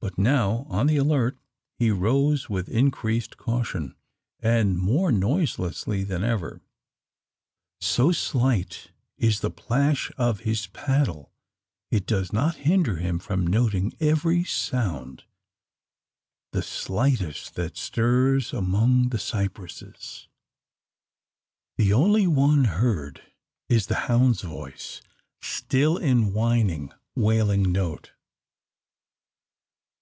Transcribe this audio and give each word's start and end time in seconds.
But 0.00 0.18
now 0.18 0.66
on 0.68 0.86
the 0.86 0.98
alert, 0.98 1.38
he 1.78 1.90
rows 1.90 2.50
with 2.50 2.68
increased 2.68 3.38
caution, 3.38 3.94
and 4.38 4.76
more 4.76 5.10
noiselessly 5.10 6.04
than 6.04 6.22
ever. 6.22 6.60
So 7.80 8.12
slight 8.12 8.90
is 9.16 9.40
the 9.40 9.50
plash 9.50 10.12
of 10.18 10.40
his 10.40 10.66
paddle, 10.66 11.32
it 11.90 12.04
does 12.04 12.34
not 12.34 12.56
hinder 12.56 12.96
him 12.96 13.18
from 13.18 13.46
noting 13.46 13.94
every 13.98 14.44
sound 14.44 15.24
the 16.52 16.60
slightest 16.62 17.54
that 17.54 17.78
stirs 17.78 18.52
among 18.52 19.08
the 19.08 19.18
cypresses. 19.18 20.28
The 21.78 21.94
only 21.94 22.26
one 22.26 22.64
heard 22.64 23.22
is 23.70 23.86
the 23.86 24.00
hound's 24.04 24.42
voice, 24.42 25.00
still 25.40 25.96
in 25.96 26.34
whining, 26.34 26.92
wailing 27.16 27.72
note. 27.72 28.10